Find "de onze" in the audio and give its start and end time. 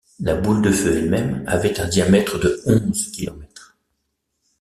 2.39-3.11